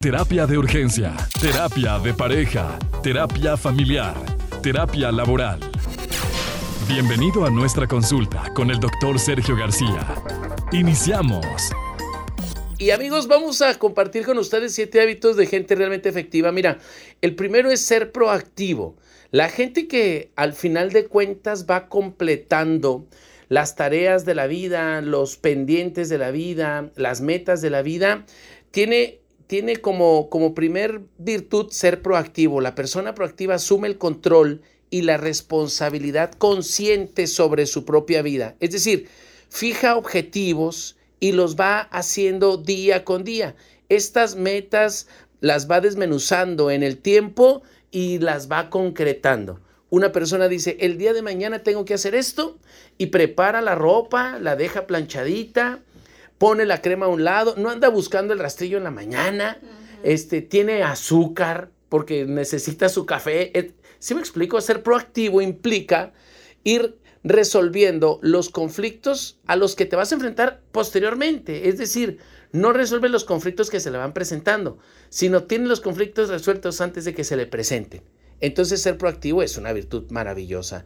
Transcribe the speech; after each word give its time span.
Terapia 0.00 0.46
de 0.46 0.56
urgencia, 0.56 1.16
terapia 1.40 1.98
de 1.98 2.14
pareja, 2.14 2.78
terapia 3.02 3.56
familiar, 3.56 4.14
terapia 4.62 5.10
laboral. 5.10 5.58
Bienvenido 6.86 7.44
a 7.44 7.50
nuestra 7.50 7.88
consulta 7.88 8.44
con 8.54 8.70
el 8.70 8.78
doctor 8.78 9.18
Sergio 9.18 9.56
García. 9.56 10.14
Iniciamos. 10.70 11.44
Y 12.78 12.90
amigos, 12.90 13.26
vamos 13.26 13.60
a 13.60 13.76
compartir 13.76 14.24
con 14.24 14.38
ustedes 14.38 14.72
siete 14.72 15.00
hábitos 15.00 15.36
de 15.36 15.46
gente 15.46 15.74
realmente 15.74 16.08
efectiva. 16.08 16.52
Mira, 16.52 16.78
el 17.20 17.34
primero 17.34 17.68
es 17.68 17.84
ser 17.84 18.12
proactivo. 18.12 18.96
La 19.32 19.48
gente 19.48 19.88
que 19.88 20.30
al 20.36 20.52
final 20.52 20.92
de 20.92 21.06
cuentas 21.06 21.66
va 21.68 21.88
completando 21.88 23.08
las 23.48 23.74
tareas 23.74 24.24
de 24.24 24.36
la 24.36 24.46
vida, 24.46 25.00
los 25.00 25.36
pendientes 25.36 26.08
de 26.08 26.18
la 26.18 26.30
vida, 26.30 26.88
las 26.94 27.20
metas 27.20 27.60
de 27.62 27.70
la 27.70 27.82
vida, 27.82 28.24
tiene 28.70 29.18
tiene 29.48 29.78
como, 29.78 30.28
como 30.28 30.54
primer 30.54 31.00
virtud 31.16 31.70
ser 31.70 32.02
proactivo. 32.02 32.60
La 32.60 32.76
persona 32.76 33.14
proactiva 33.14 33.54
asume 33.54 33.88
el 33.88 33.98
control 33.98 34.60
y 34.90 35.02
la 35.02 35.16
responsabilidad 35.16 36.32
consciente 36.32 37.26
sobre 37.26 37.66
su 37.66 37.84
propia 37.84 38.22
vida. 38.22 38.56
Es 38.60 38.70
decir, 38.70 39.08
fija 39.48 39.96
objetivos 39.96 40.96
y 41.18 41.32
los 41.32 41.56
va 41.56 41.80
haciendo 41.80 42.58
día 42.58 43.04
con 43.04 43.24
día. 43.24 43.56
Estas 43.88 44.36
metas 44.36 45.08
las 45.40 45.68
va 45.68 45.80
desmenuzando 45.80 46.70
en 46.70 46.82
el 46.82 46.98
tiempo 46.98 47.62
y 47.90 48.18
las 48.18 48.50
va 48.50 48.68
concretando. 48.68 49.60
Una 49.90 50.12
persona 50.12 50.48
dice, 50.48 50.76
el 50.80 50.98
día 50.98 51.14
de 51.14 51.22
mañana 51.22 51.60
tengo 51.60 51.86
que 51.86 51.94
hacer 51.94 52.14
esto 52.14 52.58
y 52.98 53.06
prepara 53.06 53.62
la 53.62 53.74
ropa, 53.74 54.38
la 54.38 54.56
deja 54.56 54.86
planchadita, 54.86 55.80
pone 56.38 56.64
la 56.64 56.80
crema 56.80 57.06
a 57.06 57.08
un 57.10 57.24
lado, 57.24 57.54
no 57.56 57.70
anda 57.70 57.88
buscando 57.88 58.32
el 58.32 58.38
rastrillo 58.38 58.78
en 58.78 58.84
la 58.84 58.90
mañana, 58.90 59.58
este, 60.02 60.40
tiene 60.40 60.82
azúcar 60.82 61.70
porque 61.88 62.24
necesita 62.24 62.88
su 62.88 63.06
café. 63.06 63.74
Si 63.98 64.14
me 64.14 64.20
explico, 64.20 64.60
ser 64.60 64.82
proactivo 64.82 65.42
implica 65.42 66.12
ir 66.64 66.96
resolviendo 67.24 68.20
los 68.22 68.48
conflictos 68.48 69.38
a 69.46 69.56
los 69.56 69.74
que 69.74 69.86
te 69.86 69.96
vas 69.96 70.12
a 70.12 70.14
enfrentar 70.14 70.62
posteriormente. 70.72 71.68
Es 71.68 71.78
decir, 71.78 72.18
no 72.52 72.72
resuelve 72.72 73.08
los 73.08 73.24
conflictos 73.24 73.70
que 73.70 73.80
se 73.80 73.90
le 73.90 73.98
van 73.98 74.14
presentando, 74.14 74.78
sino 75.08 75.44
tiene 75.44 75.66
los 75.66 75.80
conflictos 75.80 76.28
resueltos 76.28 76.80
antes 76.80 77.04
de 77.04 77.14
que 77.14 77.24
se 77.24 77.36
le 77.36 77.46
presenten. 77.46 78.02
Entonces 78.40 78.80
ser 78.80 78.98
proactivo 78.98 79.42
es 79.42 79.58
una 79.58 79.72
virtud 79.72 80.10
maravillosa. 80.10 80.84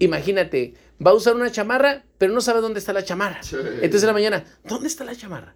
Imagínate, 0.00 0.74
va 1.04 1.12
a 1.12 1.14
usar 1.14 1.34
una 1.34 1.50
chamarra, 1.50 2.04
pero 2.18 2.32
no 2.32 2.40
sabe 2.40 2.60
dónde 2.60 2.78
está 2.78 2.92
la 2.92 3.04
chamarra. 3.04 3.40
Entonces 3.42 4.02
en 4.02 4.06
la 4.08 4.12
mañana, 4.12 4.44
¿dónde 4.64 4.88
está 4.88 5.04
la 5.04 5.16
chamarra? 5.16 5.54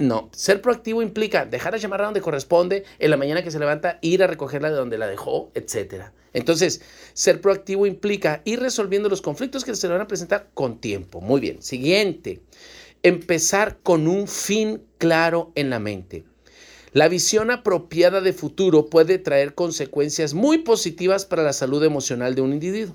No, 0.00 0.30
ser 0.32 0.60
proactivo 0.60 1.02
implica 1.02 1.44
dejar 1.46 1.72
la 1.72 1.78
chamarra 1.78 2.04
donde 2.04 2.20
corresponde, 2.20 2.84
en 2.98 3.10
la 3.10 3.16
mañana 3.16 3.42
que 3.42 3.50
se 3.50 3.58
levanta, 3.58 3.98
ir 4.02 4.22
a 4.22 4.26
recogerla 4.26 4.70
de 4.70 4.76
donde 4.76 4.98
la 4.98 5.06
dejó, 5.06 5.50
etc. 5.54 6.04
Entonces, 6.32 6.82
ser 7.14 7.40
proactivo 7.40 7.86
implica 7.86 8.42
ir 8.44 8.60
resolviendo 8.60 9.08
los 9.08 9.22
conflictos 9.22 9.64
que 9.64 9.74
se 9.74 9.86
le 9.88 9.94
van 9.94 10.02
a 10.02 10.06
presentar 10.06 10.50
con 10.54 10.80
tiempo. 10.80 11.20
Muy 11.20 11.40
bien. 11.40 11.62
Siguiente, 11.62 12.42
empezar 13.02 13.78
con 13.82 14.06
un 14.06 14.28
fin 14.28 14.82
claro 14.98 15.52
en 15.54 15.70
la 15.70 15.78
mente. 15.78 16.24
La 16.92 17.08
visión 17.08 17.50
apropiada 17.50 18.20
de 18.20 18.32
futuro 18.32 18.86
puede 18.86 19.18
traer 19.18 19.54
consecuencias 19.54 20.32
muy 20.34 20.58
positivas 20.58 21.24
para 21.24 21.42
la 21.42 21.52
salud 21.52 21.82
emocional 21.84 22.34
de 22.34 22.40
un 22.40 22.52
individuo. 22.52 22.94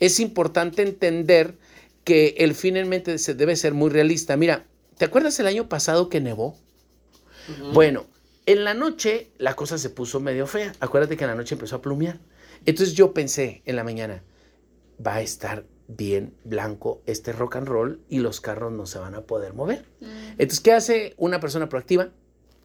Es 0.00 0.18
importante 0.18 0.82
entender 0.82 1.56
que 2.04 2.34
el 2.38 2.54
fin 2.54 2.76
en 2.76 2.88
mente 2.88 3.16
debe 3.34 3.54
ser 3.54 3.74
muy 3.74 3.90
realista. 3.90 4.36
Mira, 4.36 4.66
¿te 4.96 5.04
acuerdas 5.04 5.38
el 5.38 5.46
año 5.46 5.68
pasado 5.68 6.08
que 6.08 6.20
nevó? 6.20 6.56
Bueno, 7.72 8.06
en 8.46 8.64
la 8.64 8.74
noche 8.74 9.30
la 9.38 9.54
cosa 9.54 9.78
se 9.78 9.90
puso 9.90 10.18
medio 10.20 10.46
fea. 10.46 10.72
Acuérdate 10.80 11.16
que 11.16 11.24
en 11.24 11.30
la 11.30 11.36
noche 11.36 11.54
empezó 11.54 11.76
a 11.76 11.82
plumear. 11.82 12.18
Entonces 12.66 12.94
yo 12.94 13.12
pensé 13.14 13.62
en 13.64 13.76
la 13.76 13.84
mañana, 13.84 14.22
va 15.04 15.16
a 15.16 15.20
estar 15.20 15.64
bien 15.88 16.34
blanco 16.44 17.02
este 17.06 17.32
rock 17.32 17.56
and 17.56 17.68
roll 17.68 18.00
y 18.08 18.18
los 18.20 18.40
carros 18.40 18.72
no 18.72 18.86
se 18.86 18.98
van 18.98 19.14
a 19.14 19.22
poder 19.22 19.54
mover. 19.54 19.86
Mm. 20.00 20.30
Entonces, 20.32 20.60
¿qué 20.60 20.72
hace 20.72 21.14
una 21.16 21.40
persona 21.40 21.68
proactiva? 21.68 22.10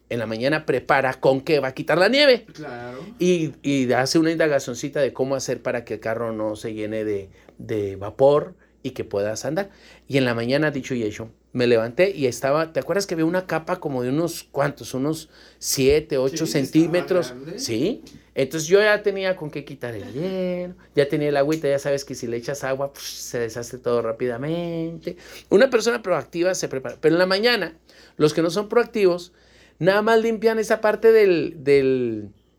En 0.08 0.18
la 0.18 0.26
mañana 0.26 0.66
prepara 0.66 1.14
con 1.14 1.40
qué 1.40 1.60
va 1.60 1.68
a 1.68 1.74
quitar 1.74 1.98
la 1.98 2.08
nieve. 2.08 2.46
Claro. 2.52 2.98
Y, 3.18 3.52
y 3.62 3.92
hace 3.92 4.18
una 4.18 4.30
indagacioncita 4.30 5.00
de 5.00 5.12
cómo 5.12 5.34
hacer 5.34 5.62
para 5.62 5.84
que 5.84 5.94
el 5.94 6.00
carro 6.00 6.32
no 6.32 6.56
se 6.56 6.74
llene 6.74 7.04
de, 7.04 7.28
de, 7.58 7.96
vapor 7.96 8.54
y 8.82 8.90
que 8.90 9.04
puedas 9.04 9.44
andar. 9.44 9.70
Y 10.06 10.18
en 10.18 10.24
la 10.24 10.34
mañana, 10.34 10.70
dicho 10.70 10.94
y 10.94 11.02
hecho, 11.02 11.30
me 11.52 11.66
levanté 11.66 12.10
y 12.14 12.26
estaba, 12.26 12.72
¿te 12.72 12.80
acuerdas 12.80 13.06
que 13.06 13.14
había 13.14 13.24
una 13.24 13.46
capa 13.46 13.80
como 13.80 14.02
de 14.02 14.10
unos 14.10 14.44
cuantos, 14.44 14.94
unos 14.94 15.28
7, 15.58 16.18
8 16.18 16.46
centímetros? 16.46 17.34
Sí. 17.56 18.02
Entonces 18.34 18.68
yo 18.68 18.78
ya 18.78 19.02
tenía 19.02 19.34
con 19.34 19.50
qué 19.50 19.64
quitar 19.64 19.94
el 19.94 20.12
hielo, 20.12 20.74
ya 20.94 21.08
tenía 21.08 21.30
el 21.30 21.36
agüita, 21.38 21.68
ya 21.68 21.78
sabes 21.78 22.04
que 22.04 22.14
si 22.14 22.26
le 22.26 22.36
echas 22.36 22.62
agua, 22.62 22.92
pues, 22.92 23.06
se 23.06 23.38
deshace 23.38 23.78
todo 23.78 24.02
rápidamente. 24.02 25.16
Una 25.48 25.70
persona 25.70 26.02
proactiva 26.02 26.54
se 26.54 26.68
prepara, 26.68 26.98
pero 27.00 27.14
en 27.14 27.18
la 27.18 27.26
mañana, 27.26 27.78
los 28.18 28.34
que 28.34 28.42
no 28.42 28.50
son 28.50 28.68
proactivos, 28.68 29.32
nada 29.78 30.02
más 30.02 30.20
limpian 30.20 30.58
esa 30.58 30.80
parte 30.80 31.12
del, 31.12 31.62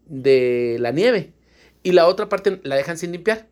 de 0.06 0.78
la 0.80 0.92
nieve 0.92 1.34
y 1.84 1.92
la 1.92 2.08
otra 2.08 2.30
parte 2.30 2.60
la 2.64 2.76
dejan 2.76 2.98
sin 2.98 3.12
limpiar. 3.12 3.48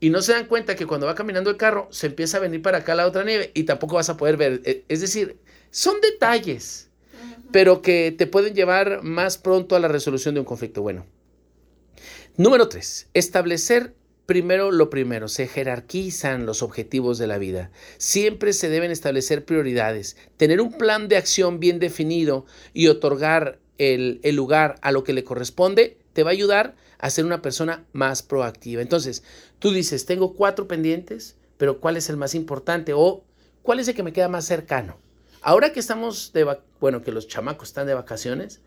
Y 0.00 0.10
no 0.10 0.22
se 0.22 0.32
dan 0.32 0.46
cuenta 0.46 0.76
que 0.76 0.86
cuando 0.86 1.06
va 1.06 1.16
caminando 1.16 1.50
el 1.50 1.56
carro 1.56 1.88
se 1.90 2.06
empieza 2.06 2.36
a 2.36 2.40
venir 2.40 2.62
para 2.62 2.78
acá 2.78 2.94
la 2.94 3.06
otra 3.06 3.24
nieve 3.24 3.50
y 3.52 3.64
tampoco 3.64 3.96
vas 3.96 4.08
a 4.08 4.16
poder 4.16 4.36
ver. 4.36 4.62
E, 4.64 4.84
es 4.88 5.00
decir, 5.00 5.38
son 5.70 6.00
detalles, 6.00 6.88
pero 7.50 7.82
que 7.82 8.14
te 8.16 8.26
pueden 8.28 8.54
llevar 8.54 9.02
más 9.02 9.38
pronto 9.38 9.74
a 9.74 9.80
la 9.80 9.88
resolución 9.88 10.34
de 10.34 10.40
un 10.40 10.46
conflicto. 10.46 10.82
Bueno. 10.82 11.04
Número 12.36 12.68
tres, 12.68 13.08
establecer 13.14 13.94
Primero 14.28 14.72
lo 14.72 14.90
primero, 14.90 15.26
se 15.26 15.48
jerarquizan 15.48 16.44
los 16.44 16.62
objetivos 16.62 17.16
de 17.16 17.26
la 17.26 17.38
vida. 17.38 17.70
Siempre 17.96 18.52
se 18.52 18.68
deben 18.68 18.90
establecer 18.90 19.46
prioridades, 19.46 20.18
tener 20.36 20.60
un 20.60 20.70
plan 20.70 21.08
de 21.08 21.16
acción 21.16 21.60
bien 21.60 21.78
definido 21.78 22.44
y 22.74 22.88
otorgar 22.88 23.58
el, 23.78 24.20
lugar 24.34 24.74
a 24.82 24.92
lo 24.92 25.02
que 25.02 25.14
le 25.14 25.24
corresponde 25.24 25.96
te 26.12 26.24
va 26.24 26.28
a 26.28 26.34
ayudar 26.34 26.76
a 26.98 27.08
ser 27.08 27.24
una 27.24 27.40
persona 27.40 27.86
más 27.94 28.22
proactiva. 28.22 28.82
Entonces, 28.82 29.22
tú 29.60 29.72
dices, 29.72 30.04
tengo 30.04 30.34
cuatro 30.34 30.68
pendientes, 30.68 31.36
pero 31.56 31.80
¿cuál 31.80 31.96
es 31.96 32.10
el 32.10 32.18
más 32.18 32.34
importante? 32.34 32.92
O 32.94 33.24
¿cuál 33.62 33.80
es 33.80 33.88
el 33.88 33.94
que 33.94 34.02
me 34.02 34.12
queda 34.12 34.28
más 34.28 34.44
cercano? 34.44 34.98
Ahora 35.40 35.72
que 35.72 35.80
estamos 35.80 36.34
de, 36.34 36.58
bueno, 36.80 37.00
que 37.00 37.12
los 37.12 37.28
chamacos 37.28 37.68
están 37.68 37.86
de 37.86 37.94
vacaciones, 37.94 38.60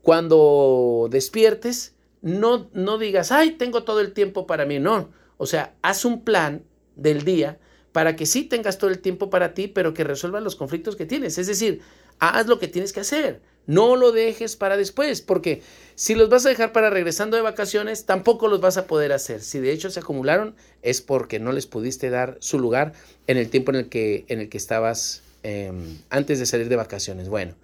cuando 0.00 1.08
despiertes, 1.10 1.92
no, 2.22 2.70
no 2.72 2.98
digas, 2.98 3.32
ay, 3.32 3.52
tengo 3.52 3.82
todo 3.84 4.00
el 4.00 4.12
tiempo 4.12 4.46
para 4.46 4.64
mí. 4.64 4.78
No, 4.78 5.10
o 5.36 5.46
sea, 5.46 5.74
haz 5.82 6.04
un 6.04 6.24
plan 6.24 6.64
del 6.96 7.24
día 7.24 7.58
para 7.92 8.16
que 8.16 8.26
sí 8.26 8.44
tengas 8.44 8.78
todo 8.78 8.90
el 8.90 9.00
tiempo 9.00 9.28
para 9.28 9.54
ti, 9.54 9.68
pero 9.68 9.92
que 9.92 10.04
resuelvas 10.04 10.42
los 10.42 10.56
conflictos 10.56 10.96
que 10.96 11.04
tienes. 11.04 11.36
Es 11.36 11.46
decir, 11.46 11.82
haz 12.20 12.46
lo 12.46 12.58
que 12.58 12.68
tienes 12.68 12.92
que 12.92 13.00
hacer. 13.00 13.40
No 13.66 13.96
lo 13.96 14.12
dejes 14.12 14.56
para 14.56 14.76
después, 14.76 15.20
porque 15.20 15.62
si 15.94 16.14
los 16.14 16.28
vas 16.28 16.46
a 16.46 16.48
dejar 16.48 16.72
para 16.72 16.90
regresando 16.90 17.36
de 17.36 17.42
vacaciones, 17.42 18.06
tampoco 18.06 18.48
los 18.48 18.60
vas 18.60 18.76
a 18.76 18.86
poder 18.86 19.12
hacer. 19.12 19.40
Si 19.40 19.60
de 19.60 19.72
hecho 19.72 19.90
se 19.90 20.00
acumularon, 20.00 20.56
es 20.80 21.00
porque 21.00 21.38
no 21.38 21.52
les 21.52 21.66
pudiste 21.66 22.10
dar 22.10 22.38
su 22.40 22.58
lugar 22.58 22.92
en 23.26 23.36
el 23.36 23.50
tiempo 23.50 23.70
en 23.70 23.76
el 23.76 23.88
que, 23.88 24.24
en 24.28 24.40
el 24.40 24.48
que 24.48 24.58
estabas 24.58 25.22
em, 25.42 25.98
antes 26.10 26.38
de 26.38 26.46
salir 26.46 26.68
de 26.68 26.76
vacaciones. 26.76 27.28
Bueno, 27.28 27.54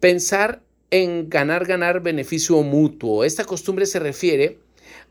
pensar 0.00 0.60
en 0.90 1.28
ganar, 1.28 1.66
ganar 1.66 2.02
beneficio 2.02 2.62
mutuo. 2.62 3.24
Esta 3.24 3.44
costumbre 3.44 3.86
se 3.86 3.98
refiere 3.98 4.58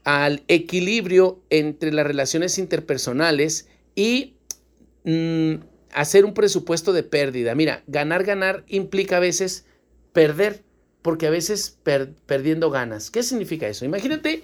al 0.03 0.43
equilibrio 0.47 1.39
entre 1.49 1.91
las 1.91 2.05
relaciones 2.05 2.57
interpersonales 2.57 3.67
y 3.95 4.33
mm, 5.03 5.55
hacer 5.93 6.25
un 6.25 6.33
presupuesto 6.33 6.93
de 6.93 7.03
pérdida. 7.03 7.55
Mira, 7.55 7.83
ganar, 7.87 8.23
ganar 8.23 8.63
implica 8.67 9.17
a 9.17 9.21
veces 9.21 9.65
perder, 10.11 10.61
porque 11.01 11.27
a 11.27 11.31
veces 11.31 11.77
perdiendo 12.25 12.69
ganas. 12.69 13.11
¿Qué 13.11 13.23
significa 13.23 13.67
eso? 13.67 13.85
Imagínate 13.85 14.43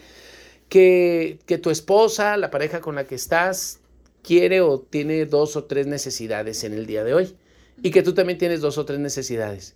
que, 0.68 1.40
que 1.46 1.58
tu 1.58 1.70
esposa, 1.70 2.38
la 2.38 2.52
pareja 2.52 2.82
con 2.82 2.96
la 2.96 3.06
que 3.06 3.16
estás, 3.16 3.80
quiere 4.22 4.62
o 4.62 4.80
tiene 4.80 5.26
dos 5.26 5.56
o 5.56 5.64
tres 5.66 5.88
necesidades 5.88 6.64
en 6.64 6.74
el 6.74 6.86
día 6.86 7.04
de 7.04 7.14
hoy 7.14 7.36
y 7.82 7.92
que 7.92 8.04
tú 8.04 8.14
también 8.14 8.38
tienes 8.38 8.62
dos 8.62 8.78
o 8.78 8.86
tres 8.86 9.00
necesidades 9.00 9.76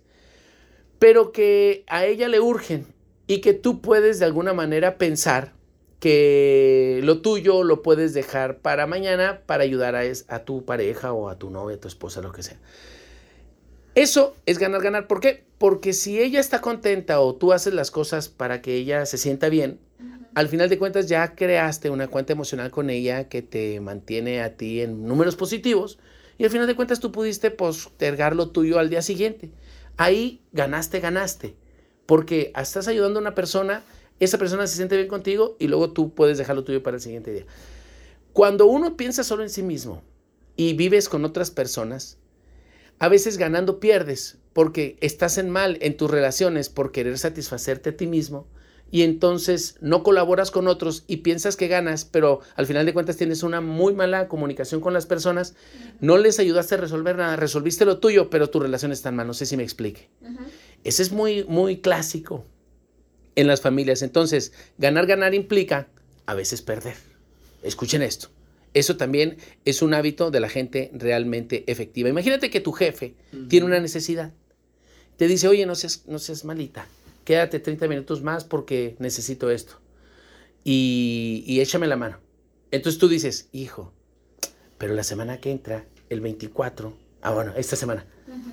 pero 1.04 1.32
que 1.32 1.84
a 1.86 2.06
ella 2.06 2.28
le 2.28 2.40
urgen 2.40 2.86
y 3.26 3.42
que 3.42 3.52
tú 3.52 3.82
puedes 3.82 4.20
de 4.20 4.24
alguna 4.24 4.54
manera 4.54 4.96
pensar 4.96 5.52
que 6.00 7.00
lo 7.02 7.20
tuyo 7.20 7.62
lo 7.62 7.82
puedes 7.82 8.14
dejar 8.14 8.60
para 8.60 8.86
mañana 8.86 9.42
para 9.44 9.64
ayudar 9.64 9.96
a, 9.96 10.00
a 10.28 10.44
tu 10.46 10.64
pareja 10.64 11.12
o 11.12 11.28
a 11.28 11.38
tu 11.38 11.50
novia, 11.50 11.76
a 11.76 11.78
tu 11.78 11.88
esposa, 11.88 12.22
lo 12.22 12.32
que 12.32 12.42
sea. 12.42 12.56
Eso 13.94 14.34
es 14.46 14.58
ganar, 14.58 14.80
ganar. 14.80 15.06
¿Por 15.06 15.20
qué? 15.20 15.44
Porque 15.58 15.92
si 15.92 16.18
ella 16.22 16.40
está 16.40 16.62
contenta 16.62 17.20
o 17.20 17.34
tú 17.34 17.52
haces 17.52 17.74
las 17.74 17.90
cosas 17.90 18.30
para 18.30 18.62
que 18.62 18.74
ella 18.74 19.04
se 19.04 19.18
sienta 19.18 19.50
bien, 19.50 19.80
al 20.34 20.48
final 20.48 20.70
de 20.70 20.78
cuentas 20.78 21.06
ya 21.06 21.34
creaste 21.34 21.90
una 21.90 22.08
cuenta 22.08 22.32
emocional 22.32 22.70
con 22.70 22.88
ella 22.88 23.28
que 23.28 23.42
te 23.42 23.78
mantiene 23.80 24.40
a 24.40 24.56
ti 24.56 24.80
en 24.80 25.06
números 25.06 25.36
positivos 25.36 25.98
y 26.38 26.44
al 26.44 26.50
final 26.50 26.66
de 26.66 26.74
cuentas 26.74 26.98
tú 26.98 27.12
pudiste 27.12 27.50
postergar 27.50 28.34
lo 28.34 28.48
tuyo 28.48 28.78
al 28.78 28.88
día 28.88 29.02
siguiente. 29.02 29.50
Ahí 29.96 30.42
ganaste, 30.52 31.00
ganaste. 31.00 31.56
porque 32.06 32.52
estás 32.54 32.86
ayudando 32.88 33.18
a 33.18 33.22
una 33.22 33.34
persona, 33.34 33.82
esa 34.20 34.36
persona 34.38 34.66
se 34.66 34.76
siente 34.76 34.96
bien 34.96 35.08
contigo 35.08 35.56
y 35.58 35.68
luego 35.68 35.92
tú 35.92 36.14
puedes 36.14 36.36
dejar 36.38 36.56
lo 36.56 36.64
tuyo 36.64 36.82
para 36.82 36.96
el 36.96 37.02
siguiente 37.02 37.32
día. 37.32 37.46
Cuando 38.32 38.66
uno 38.66 38.96
piensa 38.96 39.24
solo 39.24 39.42
en 39.42 39.50
sí 39.50 39.62
mismo 39.62 40.02
y 40.56 40.74
vives 40.74 41.08
con 41.08 41.24
otras 41.24 41.50
personas, 41.50 42.18
a 42.98 43.08
veces 43.08 43.38
ganando 43.38 43.80
pierdes 43.80 44.38
porque 44.52 44.98
estás 45.00 45.38
en 45.38 45.50
mal 45.50 45.78
en 45.80 45.96
tus 45.96 46.10
relaciones 46.10 46.68
por 46.68 46.92
querer 46.92 47.18
satisfacerte 47.18 47.90
a 47.90 47.96
ti 47.96 48.06
mismo 48.06 48.46
y 48.94 49.02
entonces 49.02 49.74
no 49.80 50.04
colaboras 50.04 50.52
con 50.52 50.68
otros 50.68 51.02
y 51.08 51.16
piensas 51.16 51.56
que 51.56 51.66
ganas, 51.66 52.04
pero 52.04 52.42
al 52.54 52.64
final 52.64 52.86
de 52.86 52.92
cuentas 52.92 53.16
tienes 53.16 53.42
una 53.42 53.60
muy 53.60 53.92
mala 53.92 54.28
comunicación 54.28 54.80
con 54.80 54.94
las 54.94 55.04
personas, 55.04 55.56
no 55.98 56.16
les 56.16 56.38
ayudaste 56.38 56.76
a 56.76 56.78
resolver 56.78 57.16
nada, 57.16 57.34
resolviste 57.34 57.86
lo 57.86 57.98
tuyo, 57.98 58.30
pero 58.30 58.50
tu 58.50 58.60
relación 58.60 58.92
está 58.92 59.08
en 59.08 59.16
mal, 59.16 59.26
no 59.26 59.34
sé 59.34 59.46
si 59.46 59.56
me 59.56 59.64
explique. 59.64 60.10
Ese 60.84 61.02
es 61.02 61.10
muy, 61.10 61.42
muy 61.42 61.78
clásico 61.78 62.44
en 63.34 63.48
las 63.48 63.60
familias. 63.60 64.02
Entonces, 64.02 64.52
ganar, 64.78 65.06
ganar 65.06 65.34
implica 65.34 65.88
a 66.26 66.34
veces 66.34 66.62
perder. 66.62 66.94
Escuchen 67.64 68.00
esto. 68.00 68.28
Eso 68.74 68.96
también 68.96 69.38
es 69.64 69.82
un 69.82 69.92
hábito 69.92 70.30
de 70.30 70.38
la 70.38 70.48
gente 70.48 70.92
realmente 70.94 71.64
efectiva. 71.66 72.10
Imagínate 72.10 72.48
que 72.48 72.60
tu 72.60 72.70
jefe 72.70 73.16
tiene 73.48 73.66
una 73.66 73.80
necesidad. 73.80 74.32
Te 75.16 75.26
dice, 75.26 75.48
oye, 75.48 75.66
no 75.66 75.74
seas, 75.74 76.04
no 76.06 76.20
seas 76.20 76.44
malita 76.44 76.86
quédate 77.24 77.58
30 77.58 77.88
minutos 77.88 78.22
más 78.22 78.44
porque 78.44 78.96
necesito 78.98 79.50
esto. 79.50 79.80
Y, 80.62 81.58
échame 81.60 81.86
la 81.86 81.96
mano. 81.96 82.18
Entonces 82.70 82.98
tú 82.98 83.08
dices, 83.08 83.48
hijo, 83.52 83.92
pero 84.78 84.94
la 84.94 85.04
semana 85.04 85.38
que 85.38 85.50
entra, 85.50 85.86
el 86.08 86.20
24, 86.20 86.96
ah, 87.22 87.32
bueno, 87.32 87.52
esta 87.56 87.76
semana, 87.76 88.06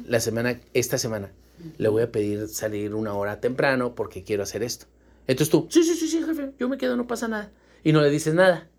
la 0.06 0.19
semana, 0.19 0.59
esta 0.73 0.97
semana, 0.97 1.31
le 1.77 1.89
voy 1.89 2.03
a 2.03 2.12
pedir 2.12 2.47
salir 2.47 2.94
una 2.94 3.13
hora 3.13 3.39
temprano 3.39 3.95
porque 3.95 4.23
quiero 4.23 4.44
hacer 4.44 4.63
esto. 4.63 4.88
Entonces 5.27 5.50
tú, 5.50 5.68
sí, 5.69 5.83
sí, 5.83 5.95
sí, 5.95 6.07
sí, 6.07 6.23
jefe, 6.23 6.51
yo 6.59 6.68
me 6.69 6.77
quedo, 6.77 6.97
no 6.97 7.07
pasa 7.07 7.27
nada. 7.27 7.51
Y 7.83 7.94
no 7.94 8.01
le 8.01 8.09
dices 8.09 8.33
nada. 8.33 8.69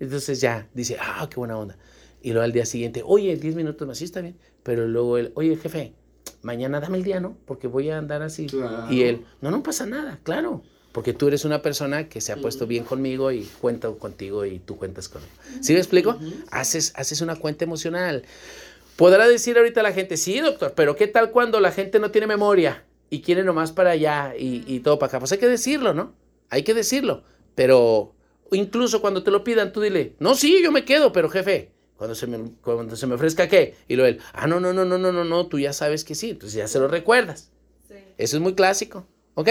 Entonces 0.00 0.40
ya 0.40 0.68
dice, 0.74 0.96
ah, 1.00 1.28
qué 1.30 1.36
buena 1.36 1.58
onda. 1.58 1.76
Y 2.22 2.30
luego 2.30 2.44
al 2.44 2.52
día 2.52 2.66
siguiente, 2.66 3.02
oye, 3.04 3.36
10 3.36 3.54
minutos 3.54 3.86
más, 3.86 3.98
sí 3.98 4.04
está 4.04 4.20
bien. 4.20 4.36
Pero 4.62 4.86
luego 4.88 5.18
él, 5.18 5.32
oye, 5.34 5.56
jefe, 5.56 5.94
mañana 6.48 6.80
dame 6.80 6.96
el 6.96 7.04
día, 7.04 7.20
¿no? 7.20 7.36
Porque 7.44 7.66
voy 7.66 7.90
a 7.90 7.98
andar 7.98 8.22
así. 8.22 8.46
Y 8.88 9.02
él, 9.02 9.26
no, 9.42 9.50
no 9.50 9.62
pasa 9.62 9.84
nada, 9.84 10.18
claro. 10.22 10.62
Porque 10.92 11.12
tú 11.12 11.28
eres 11.28 11.44
una 11.44 11.60
persona 11.60 12.08
que 12.08 12.22
se 12.22 12.32
ha 12.32 12.36
puesto 12.36 12.66
bien 12.66 12.84
conmigo 12.84 13.30
y 13.30 13.42
cuento 13.60 13.98
contigo 13.98 14.46
y 14.46 14.58
tú 14.58 14.78
cuentas 14.78 15.10
conmigo. 15.10 15.30
¿Sí 15.60 15.74
me 15.74 15.78
explico? 15.78 16.18
haces, 16.50 16.94
haces 16.96 17.20
una 17.20 17.36
cuenta 17.36 17.64
emocional. 17.64 18.24
Podrá 18.96 19.28
decir 19.28 19.58
ahorita 19.58 19.82
la 19.82 19.92
gente, 19.92 20.16
sí, 20.16 20.40
doctor, 20.40 20.72
pero 20.74 20.96
¿qué 20.96 21.06
tal 21.06 21.30
cuando 21.30 21.60
la 21.60 21.70
gente 21.70 22.00
no 22.00 22.10
tiene 22.10 22.26
memoria 22.26 22.84
y 23.10 23.20
quiere 23.20 23.44
nomás 23.44 23.70
para 23.70 23.90
allá 23.90 24.34
y, 24.36 24.64
y 24.66 24.80
todo 24.80 24.98
para 24.98 25.08
acá? 25.08 25.18
Pues 25.20 25.30
hay 25.32 25.38
que 25.38 25.46
decirlo, 25.46 25.92
¿no? 25.92 26.14
Hay 26.48 26.62
que 26.62 26.72
decirlo. 26.72 27.24
Pero 27.54 28.14
incluso 28.50 29.02
cuando 29.02 29.22
te 29.22 29.30
lo 29.30 29.44
pidan, 29.44 29.70
tú 29.70 29.82
dile, 29.82 30.14
no, 30.18 30.34
sí, 30.34 30.62
yo 30.62 30.72
me 30.72 30.86
quedo, 30.86 31.12
pero 31.12 31.28
jefe, 31.28 31.70
cuando 31.98 32.14
se 32.14 32.28
me, 32.28 32.52
cuando 32.62 32.96
se 32.96 33.06
me 33.06 33.16
ofrezca 33.16 33.48
qué. 33.48 33.74
Y 33.88 33.96
luego 33.96 34.08
él, 34.08 34.20
ah, 34.32 34.46
no, 34.46 34.60
no, 34.60 34.72
no, 34.72 34.84
no, 34.84 34.96
no, 34.96 35.12
no, 35.12 35.24
no, 35.24 35.46
tú 35.48 35.58
ya 35.58 35.72
sabes 35.72 36.04
que 36.04 36.14
sí, 36.14 36.30
entonces 36.30 36.56
ya 36.56 36.68
se 36.68 36.78
lo 36.78 36.88
recuerdas. 36.88 37.50
Eso 38.16 38.36
es 38.36 38.42
muy 38.42 38.54
clásico, 38.54 39.06
¿ok? 39.34 39.48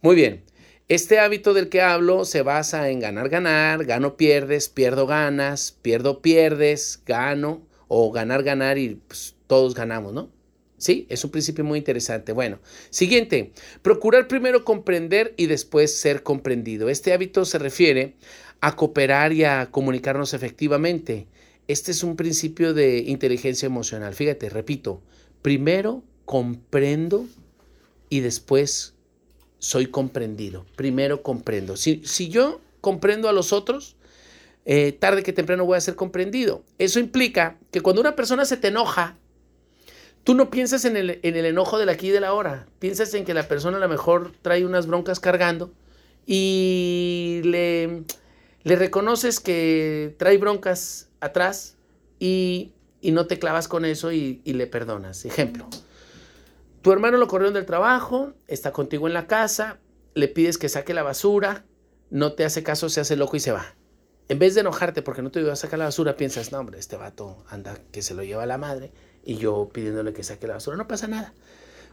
Muy 0.00 0.16
bien. 0.16 0.44
Este 0.88 1.18
hábito 1.18 1.54
del 1.54 1.68
que 1.68 1.80
hablo 1.80 2.24
se 2.24 2.42
basa 2.42 2.90
en 2.90 3.00
ganar, 3.00 3.28
ganar, 3.28 3.84
gano, 3.84 4.16
pierdes, 4.16 4.68
pierdo, 4.68 5.06
ganas, 5.06 5.72
pierdo, 5.82 6.22
pierdes, 6.22 7.02
gano, 7.06 7.66
o 7.88 8.10
ganar, 8.12 8.42
ganar 8.42 8.78
y 8.78 8.96
pues, 8.96 9.34
todos 9.46 9.74
ganamos, 9.74 10.12
¿no? 10.12 10.30
Sí, 10.76 11.06
es 11.08 11.24
un 11.24 11.30
principio 11.30 11.64
muy 11.64 11.78
interesante. 11.78 12.32
Bueno, 12.32 12.58
siguiente, 12.90 13.52
procurar 13.82 14.28
primero 14.28 14.64
comprender 14.64 15.32
y 15.36 15.46
después 15.46 15.96
ser 15.98 16.22
comprendido. 16.22 16.88
Este 16.88 17.12
hábito 17.12 17.44
se 17.44 17.58
refiere 17.58 18.16
a 18.60 18.76
cooperar 18.76 19.32
y 19.32 19.44
a 19.44 19.70
comunicarnos 19.70 20.34
efectivamente. 20.34 21.26
Este 21.66 21.92
es 21.92 22.02
un 22.02 22.16
principio 22.16 22.74
de 22.74 22.98
inteligencia 22.98 23.66
emocional. 23.66 24.14
Fíjate, 24.14 24.50
repito, 24.50 25.00
primero 25.40 26.02
comprendo 26.24 27.26
y 28.10 28.20
después 28.20 28.94
soy 29.58 29.86
comprendido. 29.86 30.66
Primero 30.76 31.22
comprendo. 31.22 31.76
Si, 31.76 32.02
yo 32.28 32.60
comprendo 32.82 33.30
a 33.30 33.32
los 33.32 33.52
otros, 33.54 33.96
eh, 34.66 34.92
tarde 34.92 35.22
que 35.22 35.32
temprano 35.32 35.64
voy 35.64 35.78
a 35.78 35.80
ser 35.80 35.94
comprendido. 35.94 36.62
Eso 36.78 37.00
implica 37.00 37.58
que 37.70 37.80
cuando 37.80 38.02
una 38.02 38.14
persona 38.14 38.44
se 38.44 38.58
te 38.58 38.68
enoja, 38.68 39.16
tú 40.22 40.34
no 40.34 40.50
piensas 40.50 40.84
en 40.84 40.98
el, 40.98 41.18
en 41.22 41.36
el 41.36 41.46
enojo 41.46 41.78
del 41.78 41.88
aquí 41.88 42.08
y 42.08 42.10
de 42.10 42.20
la 42.20 42.34
hora. 42.34 42.66
Piensas 42.78 43.14
en 43.14 43.24
que 43.24 43.32
la 43.32 43.48
persona 43.48 43.78
a 43.78 43.80
lo 43.80 43.88
mejor 43.88 44.32
trae 44.42 44.66
unas 44.66 44.86
broncas 44.86 45.18
cargando 45.18 45.72
y 46.26 47.40
le, 47.44 48.02
le 48.64 48.76
reconoces 48.76 49.40
que 49.40 50.14
trae 50.18 50.36
broncas 50.36 51.08
atrás 51.24 51.76
y, 52.18 52.72
no 53.02 53.26
te 53.26 53.38
clavas 53.38 53.68
con 53.68 53.84
eso 53.84 54.12
y, 54.12 54.40
le 54.44 54.66
perdonas. 54.66 55.24
Ejemplo, 55.24 55.68
tu 56.82 56.92
hermano 56.92 57.18
lo 57.18 57.28
corrieron 57.28 57.54
del 57.54 57.66
trabajo, 57.66 58.32
está 58.46 58.72
contigo 58.72 59.06
en 59.06 59.14
la 59.14 59.26
casa, 59.26 59.78
le 60.14 60.28
pides 60.28 60.58
que 60.58 60.68
saque 60.68 60.94
la 60.94 61.02
basura, 61.02 61.64
no 62.10 62.32
te 62.32 62.44
hace 62.44 62.62
caso, 62.62 62.88
se 62.88 63.00
hace 63.00 63.16
loco 63.16 63.36
y 63.36 63.40
se 63.40 63.52
va. 63.52 63.74
En 64.28 64.38
vez 64.38 64.54
de 64.54 64.60
enojarte 64.60 65.02
porque 65.02 65.20
no 65.20 65.30
te 65.30 65.40
ayuda 65.40 65.52
a 65.52 65.56
sacar 65.56 65.78
la 65.78 65.84
basura, 65.86 66.16
piensas, 66.16 66.50
no, 66.50 66.58
hombre, 66.58 66.78
este 66.78 66.96
vato 66.96 67.44
anda 67.48 67.78
que 67.92 68.00
se 68.00 68.14
lo 68.14 68.22
lleva 68.22 68.44
a 68.44 68.46
la 68.46 68.56
madre 68.56 68.90
y 69.22 69.36
yo 69.36 69.68
pidiéndole 69.70 70.14
que 70.14 70.22
saque 70.22 70.46
la 70.46 70.54
basura, 70.54 70.76
no 70.76 70.88
pasa 70.88 71.08
nada. 71.08 71.34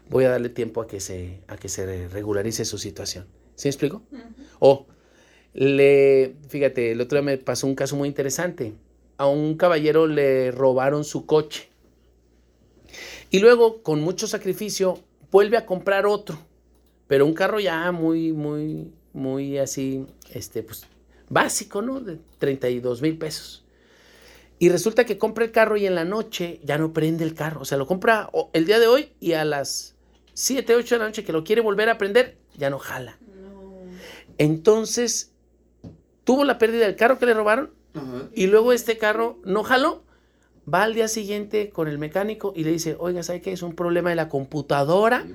Voy 0.08 0.24
a 0.24 0.30
darle 0.30 0.48
tiempo 0.48 0.80
a 0.80 0.86
que 0.86 1.00
se, 1.00 1.40
a 1.46 1.56
que 1.56 1.68
se 1.68 2.08
regularice 2.08 2.64
su 2.64 2.78
situación. 2.78 3.26
¿Sí 3.54 3.68
me 3.68 3.70
explico? 3.70 4.02
O 4.60 4.86
le, 5.52 6.36
fíjate, 6.48 6.92
el 6.92 7.00
otro 7.00 7.18
día 7.18 7.24
me 7.24 7.38
pasó 7.38 7.66
un 7.66 7.74
caso 7.74 7.96
muy 7.96 8.08
interesante 8.08 8.74
a 9.22 9.26
un 9.26 9.56
caballero 9.56 10.08
le 10.08 10.50
robaron 10.50 11.04
su 11.04 11.26
coche. 11.26 11.68
Y 13.30 13.38
luego, 13.38 13.80
con 13.84 14.00
mucho 14.00 14.26
sacrificio, 14.26 14.98
vuelve 15.30 15.56
a 15.56 15.64
comprar 15.64 16.06
otro. 16.06 16.38
Pero 17.06 17.24
un 17.24 17.32
carro 17.32 17.60
ya 17.60 17.92
muy, 17.92 18.32
muy, 18.32 18.92
muy 19.12 19.58
así, 19.58 20.04
este, 20.32 20.64
pues, 20.64 20.86
básico, 21.28 21.82
¿no? 21.82 22.00
De 22.00 22.18
32 22.38 23.00
mil 23.00 23.16
pesos. 23.16 23.64
Y 24.58 24.70
resulta 24.70 25.04
que 25.04 25.18
compra 25.18 25.44
el 25.44 25.52
carro 25.52 25.76
y 25.76 25.86
en 25.86 25.94
la 25.94 26.04
noche 26.04 26.58
ya 26.64 26.76
no 26.76 26.92
prende 26.92 27.22
el 27.22 27.34
carro. 27.34 27.60
O 27.60 27.64
sea, 27.64 27.78
lo 27.78 27.86
compra 27.86 28.28
el 28.52 28.66
día 28.66 28.80
de 28.80 28.88
hoy 28.88 29.12
y 29.20 29.34
a 29.34 29.44
las 29.44 29.94
7, 30.34 30.74
8 30.74 30.96
de 30.96 30.98
la 30.98 31.04
noche 31.06 31.22
que 31.22 31.32
lo 31.32 31.44
quiere 31.44 31.60
volver 31.60 31.88
a 31.90 31.96
prender, 31.96 32.38
ya 32.56 32.70
no 32.70 32.80
jala. 32.80 33.18
Entonces, 34.38 35.32
tuvo 36.24 36.44
la 36.44 36.58
pérdida 36.58 36.86
del 36.86 36.96
carro 36.96 37.20
que 37.20 37.26
le 37.26 37.34
robaron 37.34 37.81
y 38.34 38.46
luego 38.46 38.72
este 38.72 38.98
carro 38.98 39.38
no 39.44 39.62
jaló. 39.62 40.04
Va 40.72 40.84
al 40.84 40.94
día 40.94 41.08
siguiente 41.08 41.70
con 41.70 41.88
el 41.88 41.98
mecánico 41.98 42.52
y 42.54 42.62
le 42.62 42.70
dice, 42.70 42.96
oiga, 43.00 43.24
¿sabe 43.24 43.40
qué? 43.40 43.52
Es 43.52 43.62
un 43.62 43.74
problema 43.74 44.10
de 44.10 44.16
la 44.16 44.28
computadora. 44.28 45.26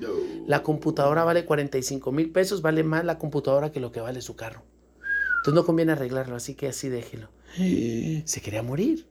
La 0.46 0.62
computadora 0.62 1.22
vale 1.24 1.44
45 1.44 2.12
mil 2.12 2.30
pesos, 2.30 2.62
vale 2.62 2.82
más 2.82 3.04
la 3.04 3.18
computadora 3.18 3.70
que 3.70 3.78
lo 3.78 3.92
que 3.92 4.00
vale 4.00 4.22
su 4.22 4.36
carro. 4.36 4.62
Entonces 5.38 5.54
no 5.54 5.66
conviene 5.66 5.92
arreglarlo, 5.92 6.34
así 6.34 6.54
que 6.54 6.68
así 6.68 6.88
déjelo. 6.88 7.28
Se 8.24 8.40
quería 8.40 8.62
morir. 8.62 9.06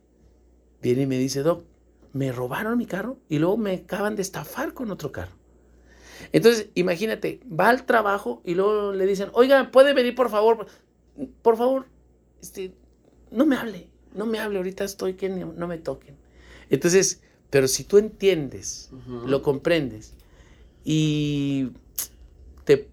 Viene 0.82 1.02
y 1.02 1.06
me 1.06 1.18
dice, 1.18 1.42
Doc, 1.42 1.64
me 2.12 2.32
robaron 2.32 2.76
mi 2.76 2.86
carro 2.86 3.18
y 3.28 3.38
luego 3.38 3.56
me 3.56 3.74
acaban 3.74 4.16
de 4.16 4.22
estafar 4.22 4.74
con 4.74 4.90
otro 4.90 5.12
carro. 5.12 5.36
Entonces, 6.32 6.70
imagínate, 6.74 7.40
va 7.48 7.68
al 7.68 7.86
trabajo 7.86 8.42
y 8.44 8.54
luego 8.54 8.92
le 8.92 9.06
dicen, 9.06 9.30
oiga, 9.32 9.70
¿puede 9.70 9.94
venir 9.94 10.14
por 10.14 10.30
favor? 10.30 10.66
Por 11.42 11.56
favor, 11.56 11.86
este, 12.42 12.74
no 13.30 13.46
me 13.46 13.56
hable, 13.56 13.88
no 14.14 14.26
me 14.26 14.38
hable, 14.38 14.58
ahorita 14.58 14.84
estoy 14.84 15.14
que 15.14 15.28
no 15.28 15.66
me 15.66 15.78
toquen. 15.78 16.16
Entonces, 16.70 17.20
pero 17.50 17.68
si 17.68 17.84
tú 17.84 17.98
entiendes, 17.98 18.90
lo 19.26 19.42
comprendes 19.42 20.12
y 20.84 21.70
te, 22.64 22.88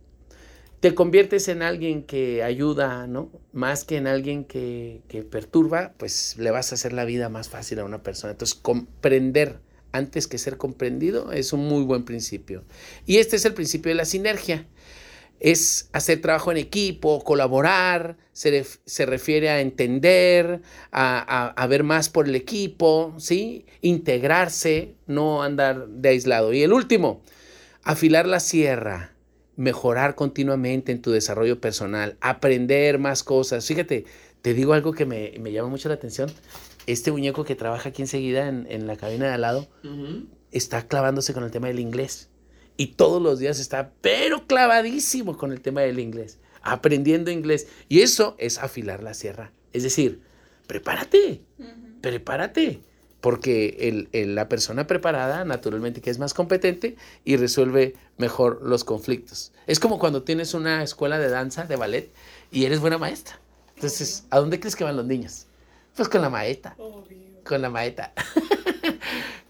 te, 0.80 0.96
conviertes 0.96 1.48
en 1.50 1.62
alguien 1.62 2.04
que 2.04 2.42
ayuda, 2.42 3.06
¿no? 3.08 3.30
Más 3.52 3.84
que 3.84 3.98
en 3.98 4.08
alguien 4.08 4.46
que, 4.46 5.02
que 5.10 5.24
perturba, 5.24 5.94
pues 5.98 6.38
le 6.38 6.52
vas 6.52 6.72
a 6.72 6.76
hacer 6.76 6.94
la 6.94 7.04
vida 7.04 7.28
más 7.28 7.50
fácil 7.50 7.80
a 7.80 7.86
una 7.86 8.02
persona. 8.02 8.32
Entonces, 8.32 8.56
comprender 8.56 9.60
antes 9.92 10.28
que 10.28 10.38
ser 10.38 10.58
comprendido 10.58 11.32
es 11.32 11.52
un 11.52 11.68
muy 11.68 11.84
buen 11.84 12.06
principio. 12.06 12.64
Y 13.06 13.18
este 13.18 13.36
es 13.36 13.46
el 13.46 13.54
principio 13.54 13.90
de 13.90 13.96
la 13.96 14.06
sinergia 14.06 14.66
es 15.46 15.92
hacer 15.94 16.22
trabajo 16.22 16.50
en 16.50 16.58
equipo, 16.58 17.24
colaborar, 17.24 18.18
se, 18.34 19.06
refiere 19.06 19.50
a 19.52 19.62
entender, 19.62 20.64
a, 20.92 21.68
ver 21.70 21.84
más 21.84 22.10
por 22.10 22.28
el 22.28 22.34
equipo, 22.34 23.14
¿sí? 23.20 23.68
integrarse, 23.82 24.96
no 25.06 25.44
andar 25.44 25.88
de 25.88 26.10
aislado. 26.10 26.52
Y 26.52 26.64
el 26.64 26.74
último, 26.74 27.22
afilar 27.84 28.26
la 28.26 28.40
sierra, 28.40 29.14
mejorar 29.56 30.16
continuamente 30.16 30.92
en 30.92 31.04
tu 31.04 31.12
desarrollo 31.12 31.62
personal, 31.62 32.18
aprender 32.22 32.98
más 32.98 33.22
cosas. 33.22 33.68
Fíjate, 33.68 34.06
te 34.42 34.56
digo 34.56 34.74
algo 34.74 34.94
que 34.94 35.06
me, 35.06 35.52
llama 35.52 35.70
mucho 35.70 35.90
la 35.90 35.96
atención. 35.96 36.32
Este 36.88 37.12
muñeco 37.12 37.44
que 37.44 37.54
trabaja 37.54 37.90
aquí 37.90 38.02
enseguida 38.02 38.48
en, 38.48 38.66
en 38.68 38.88
la 38.88 38.98
cabina 38.98 39.28
de 39.28 39.34
al 39.34 39.42
lado 39.42 39.68
está 40.52 40.88
clavándose 40.88 41.36
con 41.36 41.44
el 41.44 41.52
tema 41.52 41.68
del 41.68 41.80
inglés 41.80 42.30
y 42.78 42.88
todos 42.88 43.22
los 43.22 43.40
días 43.40 43.60
está, 43.60 43.92
pero 44.02 44.48
clavadísimo 44.48 45.38
con 45.38 45.52
el 45.52 45.62
tema 45.62 45.82
del 45.82 46.00
inglés, 46.00 46.40
aprendiendo 46.62 47.32
inglés. 47.32 47.68
Y 47.90 48.02
eso 48.02 48.36
es 48.38 48.58
afilar 48.58 49.04
la 49.04 49.14
sierra. 49.14 49.52
Es 49.74 49.84
decir, 49.84 50.22
prepárate, 50.68 51.42
prepárate, 52.02 52.82
porque 53.22 54.08
la 54.14 54.50
persona 54.50 54.88
preparada, 54.88 55.46
naturalmente, 55.46 56.02
que 56.02 56.10
es 56.10 56.20
más 56.20 56.34
competente 56.34 56.96
y 57.24 57.38
resuelve 57.38 57.96
mejor 58.18 58.62
los 58.64 58.84
conflictos. 58.84 59.52
Es 59.68 59.80
como 59.80 60.00
cuando 60.00 60.24
tienes 60.24 60.54
una 60.54 60.84
escuela 60.84 61.18
de 61.18 61.30
danza, 61.30 61.64
de 61.66 61.76
ballet, 61.76 62.12
y 62.52 62.66
eres 62.66 62.80
buena 62.80 62.98
maestra. 62.98 63.40
Entonces, 63.76 64.26
¿a 64.30 64.40
dónde 64.40 64.60
crees 64.60 64.76
que 64.76 64.84
van 64.84 64.96
los 64.96 65.06
niños? 65.06 65.48
Pues 65.96 66.08
con 66.08 66.22
la 66.22 66.30
maeta. 66.30 66.76
Con 67.44 67.62
la 67.62 67.70
maeta. 67.70 68.14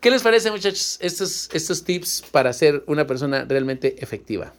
¿Qué 0.06 0.12
les 0.12 0.22
parece, 0.22 0.52
muchachos, 0.52 1.00
estos, 1.02 1.50
estos 1.52 1.84
tips 1.84 2.26
para 2.30 2.54
ser 2.54 2.84
una 2.86 3.08
persona 3.08 3.44
realmente 3.44 3.96
efectiva? 4.04 4.54